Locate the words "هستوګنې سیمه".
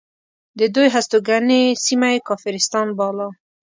0.95-2.09